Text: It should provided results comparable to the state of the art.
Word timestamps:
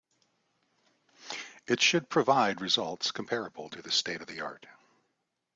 It 1.67 1.79
should 1.79 2.09
provided 2.09 2.59
results 2.59 3.11
comparable 3.11 3.69
to 3.69 3.83
the 3.83 3.91
state 3.91 4.19
of 4.21 4.25
the 4.25 4.41
art. 4.41 4.65